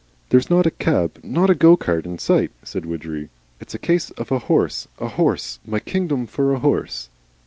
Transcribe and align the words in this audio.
"There's 0.29 0.49
not 0.49 0.65
a 0.65 0.71
cab, 0.71 1.19
not 1.21 1.51
a 1.51 1.53
go 1.53 1.77
cart, 1.77 2.07
in 2.07 2.17
sight," 2.17 2.49
said 2.63 2.87
Widgery. 2.87 3.29
"It's 3.59 3.75
a 3.75 3.77
case 3.77 4.09
of 4.09 4.31
a 4.31 4.39
horse, 4.39 4.87
a 4.97 5.09
horse, 5.09 5.59
my 5.63 5.79
kingdom 5.79 6.25
for 6.25 6.53
a 6.55 6.59
horse." 6.59 7.09